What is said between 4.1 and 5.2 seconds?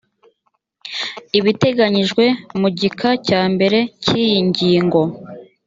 iyi ngingo